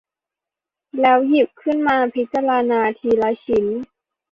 [0.99, 3.65] แล้วหยิบขึ้นมาพิจารณาทีละชิ้น